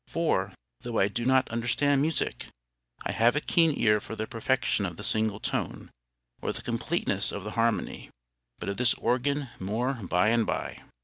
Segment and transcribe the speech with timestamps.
[0.07, 2.47] For, though I do not understand music,
[3.05, 5.91] I have a keen ear for the perfection of the single tone,
[6.41, 8.09] or the completeness of the harmony.
[8.57, 10.81] But of this organ more by and by.